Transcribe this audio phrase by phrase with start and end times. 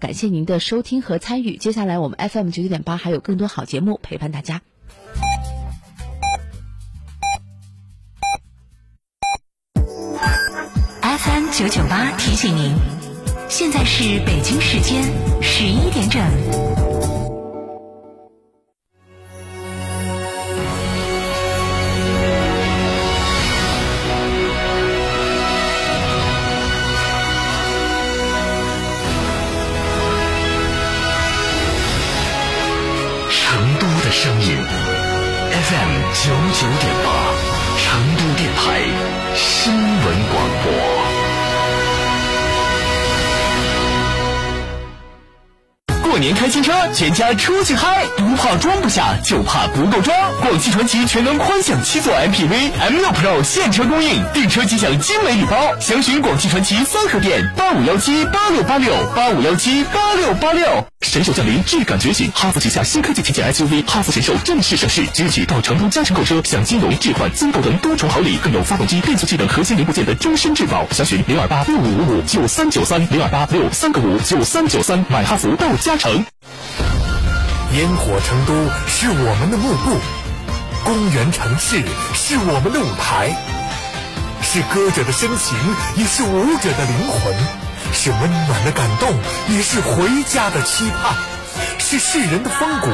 [0.00, 1.56] 感谢您的收听和参与。
[1.58, 4.62] 接下来我们 FM 九九点八还有更多好节目陪伴大家。
[11.02, 12.74] FM 九九八提醒您，
[13.48, 15.02] 现在是北京时间
[15.42, 16.69] 十一点整。
[33.50, 34.56] 成都的声音
[35.50, 37.10] FM 九九点八，
[37.82, 38.62] 成都电台
[39.34, 40.72] 新闻广播。
[46.08, 50.16] 过年开新车，全家出去嗨，不怕装不下，就怕不够装。
[50.42, 55.76] 广汽传祺全能宽享七座 MPV M6 Pro 现车供应，订车即享精美礼包。
[55.80, 60.86] 详询广汽传祺三河店八五幺七八六八六八五幺七八六八六。
[61.02, 62.30] 神兽降临，质感觉醒。
[62.32, 70.86] 哈弗旗下新科技旗舰 SUV 哈弗神兽正式上市，即日起到成都嘉诚购车，享金融、置换、增购等多重好礼，更有发动机、变速器等核心零部件的终身质保。
[70.92, 76.12] 详询零二八六五五五九三九三零二八六三个五九三九三，买哈弗到嘉诚。
[77.72, 78.52] 烟火成都
[78.86, 79.96] 是我们的幕布，
[80.84, 81.82] 公园城市
[82.14, 83.34] 是我们的舞台，
[84.42, 85.56] 是歌者的深情，
[85.96, 87.69] 也是舞者的灵魂。
[87.92, 89.08] 是温暖的感动，
[89.48, 91.14] 也是回家的期盼；
[91.78, 92.88] 是世人的风骨，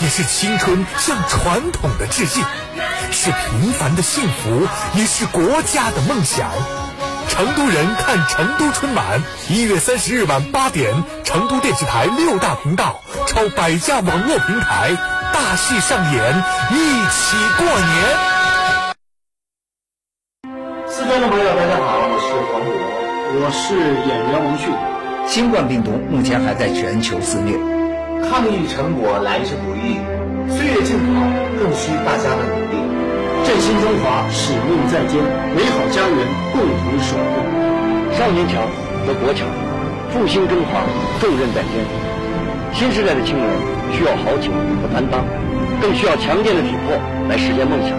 [0.00, 2.44] 也是青春向传统的致敬；
[3.10, 6.50] 是平凡的幸福，也是国家的梦想。
[7.28, 14.96] 成都人看成都春晚，一月三十日晚八点，成都电视台六大频道超百家网络平台，
[15.32, 18.30] 大戏上演，一起过年。
[20.88, 21.49] 四川的朋友，
[23.32, 24.74] 我是演员王迅。
[25.24, 27.54] 新冠病毒目前还在全球肆虐，
[28.26, 29.94] 抗疫成果来之不易，
[30.50, 31.22] 岁月静好
[31.54, 32.82] 更需大家的努力。
[33.46, 35.22] 振兴中华，使命在肩，
[35.54, 36.18] 美好家园
[36.50, 37.38] 共同守护。
[38.18, 38.66] 少年强
[39.06, 39.46] 则国强，
[40.10, 40.82] 复兴中华
[41.22, 41.86] 重任在肩。
[42.74, 43.46] 新时代的青年
[43.94, 44.50] 需要豪情
[44.82, 45.22] 和担当，
[45.80, 46.98] 更需要强健的体魄
[47.30, 47.94] 来实现梦想。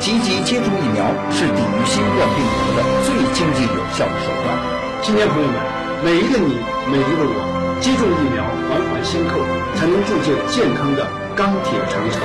[0.00, 4.56] 积极接种疫苗是抵御新冠病毒的最经济有效的手段。
[5.02, 5.60] 青年朋友们，
[6.02, 6.56] 每一个你，
[6.88, 7.36] 每一个我，
[7.84, 9.36] 接种疫苗，环环相扣，
[9.76, 11.06] 才能铸就健康的
[11.36, 12.16] 钢铁长城。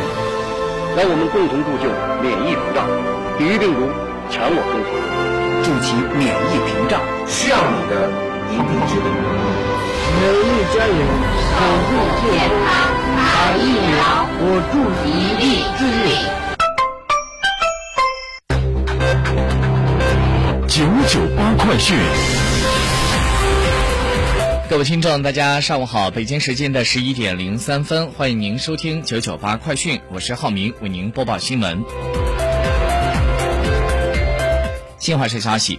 [0.96, 1.92] 让我们共同铸就
[2.24, 2.88] 免疫屏障，
[3.36, 3.92] 抵御病毒，
[4.32, 4.96] 强我中华。
[5.60, 8.08] 筑起免疫屏障，需要你的
[8.52, 9.08] 一臂之力。
[10.16, 10.96] 美丽家园，
[11.52, 11.60] 守
[11.92, 12.88] 护健康，
[13.20, 16.24] 打疫苗，我助一臂之力。
[21.76, 21.98] 快讯，
[24.70, 31.84] 各位听众，大家上午好，北京时间的十一点零三分，欢迎您收听九九八快讯，我是浩明，为您播报新闻。
[35.00, 35.78] 新华社消息。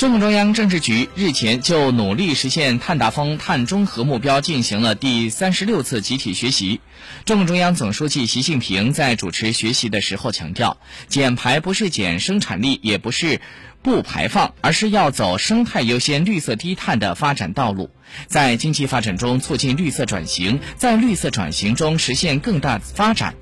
[0.00, 6.80] 中共中央政治局日前就努力实现碳达峰、碳中和目标进行了第三十六次集体学习。
[7.26, 10.78] 中共中央总书记习近平在主持学习的时候强调，
[11.08, 13.42] 减排不是减生产力，也不是
[13.82, 17.90] 不排放，而是要走生态优先、绿色低碳的发展道路。
[18.26, 23.34] 在经济发展中促进绿色转型，在绿色转型中实现更大发展。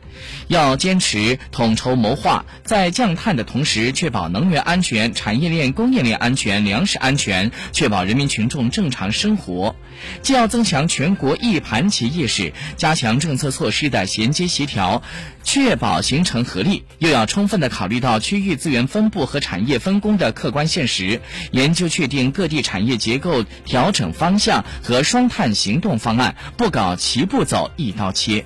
[0.49, 9.77] 要坚持统筹谋划，在降碳的同时，确保能源安全、产业链供应链安全、粮食安全，确保人民群众正常生活。
[10.23, 15.03] 既要增强全国一盘棋意识，加强政策措施的衔接协调，
[15.43, 28.45] 确保形成合力；又要充分的考虑到区域资源分布和产业分工的客观现实，研究确定各地产业结构调整方向和双碳行动方案，不搞齐步走、一刀切。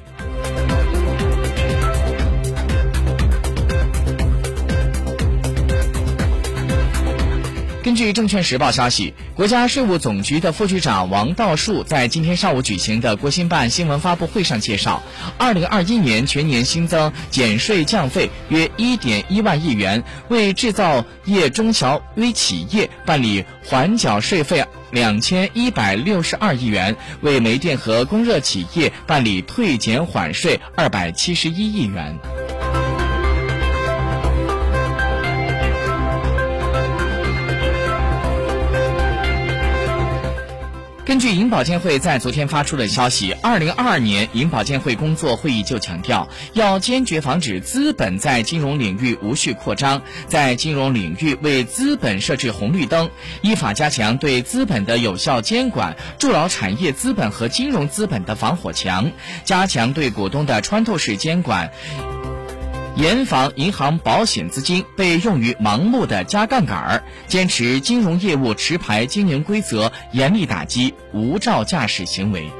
[7.93, 15.03] 根据证券时报消息，国家税务总局的副局长王道树在今天上午举行的国新办新闻发布会上介绍，
[15.37, 32.19] 二零二一年全年新增减税降费约一点一万亿元，为制造业中小微企业办理缓缴税费两千一百六十二亿元，为煤电和供热企业办理退减缓税二百七十一亿元。
[41.13, 53.11] 根据银保监会在昨天发出的消息，二零二二年银保监会工作会议就强调，要坚决防止资本在金融领域无序扩张，在金融领域为资本设置红绿灯，
[53.43, 59.13] 依法加强对资本的有效监管，筑牢产业资本和金融资本的防火墙，
[59.45, 61.71] 加强对股东的穿透式监管。
[62.95, 72.51] 严防银行、保险资金被用于盲目的加杠杆儿，坚持金融业务持牌经营规则，严厉打击无照驾驶行为。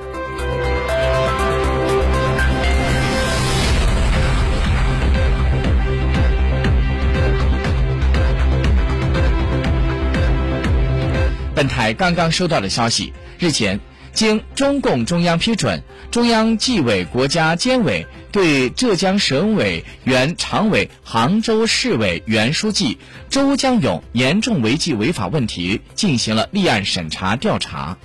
[11.55, 13.79] 本台刚刚收到的消息，日前。
[14.13, 22.99] 经中共中央批准，中央纪委国家监委对浙江省委原常委、杭州市委原书记
[23.31, 27.97] 周江勇严重违纪违法问题进行了立案审查调查。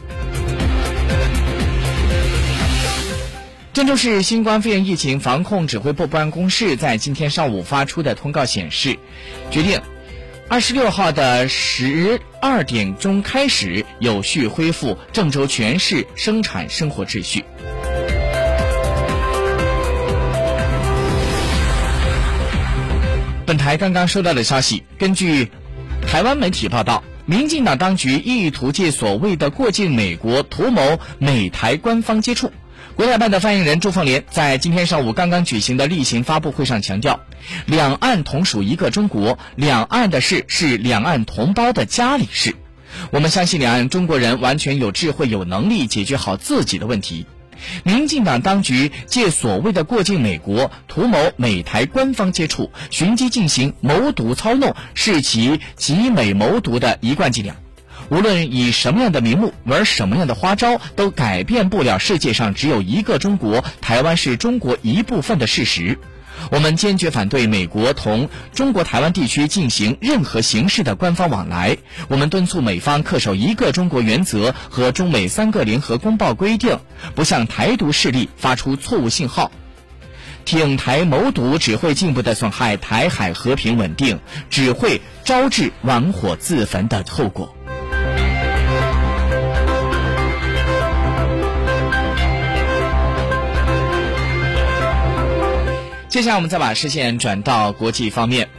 [3.73, 8.97] 郑州市新冠肺炎疫情防控指挥部办公室在今天上午发出的通告显示，
[9.51, 9.79] 决定。
[10.49, 17.43] 二十六号的十二点钟开始，有序恢复郑州全市生产生活秩序。
[23.45, 25.51] 本台刚刚收到的消息，根据
[26.07, 32.53] 台湾媒体报道，民进党当局意图借所谓的过境美国，图谋美台官方接触。
[32.95, 37.19] 国台办的发言人朱凤莲在今天上午刚刚举行的例行发布会上强调，
[37.65, 42.55] 两岸同属一个中国，两岸的事是两岸同胞的家里事。
[43.11, 47.27] 我们相信两岸中国人完全有智慧、有能力解决好自己的问题。
[47.83, 57.55] 民进党当局借所谓的过境美国，图谋美台官方接触，寻机进行谋独操弄，是其集美谋独的一贯伎俩。
[58.09, 65.99] 无论以什么样的名目玩什么样的花招，都改变不了世界上只有一个中国，台湾是中国一部分的事实。
[66.51, 71.77] 我们坚决反对美国同中国台湾地区进行任何形式的官方往来。
[72.09, 76.77] 我们敦促美方恪守一个中国原则和中美三个联合公报规定，
[77.15, 79.51] 不向台独势力发出错误信号。
[80.45, 84.19] 挺台谋独只会进一步的损害台海和平稳定，
[84.51, 87.56] 只会招致玩火自焚的后果。
[96.09, 98.49] 接下来，我们再把视线转到国际方面。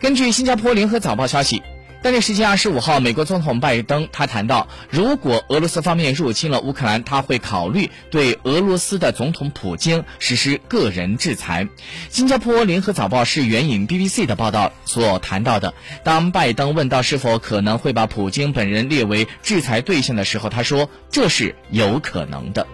[0.00, 1.62] 根据新加坡联合早报消息，
[2.02, 11.68] 当地时间二十五号，美国总统拜登他谈到，如果俄罗斯方面入侵了乌克兰，他会考虑对俄罗斯的总统普京实施个人制裁。
[12.10, 15.72] 新加坡联合早报是援引 BBC 的报道所谈到的。
[16.02, 22.66] 当拜登问到是否可能会把普京本人列为制裁对象的时候，他说这是有可能的。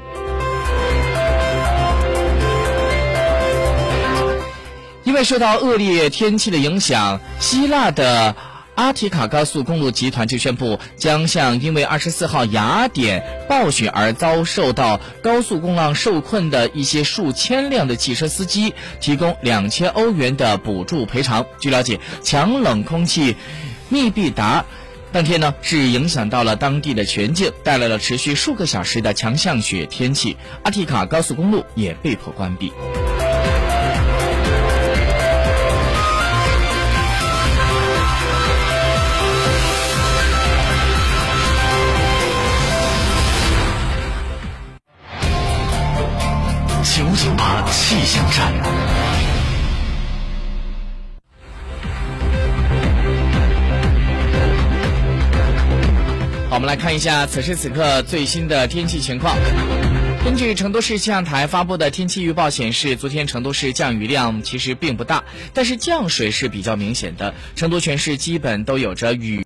[5.21, 8.35] 为受到恶劣天气的影响，希腊的
[8.75, 21.45] 阿提卡高速公路集团就宣布将向因为二十四号雅典暴雪而遭受到高速公路受困的一些数千辆的汽车司机提供两千欧元的补助赔偿。
[21.61, 23.37] 据了解，强冷空气
[23.91, 24.65] 密必达
[25.13, 32.73] 当天呢是影响到了当地的全境，带来了持续数个小时的强降雪天气，阿提卡高速公路也被迫关闭。
[56.61, 59.35] 我们来看一下此时此刻最新的天气情况。
[60.23, 65.25] 根据成都市气象台发布的天气预报显示，昨天成都市降雨量其实并不大，
[65.55, 67.33] 但是降水是比较明显的。
[67.57, 69.39] 成都全市基本都有着雨。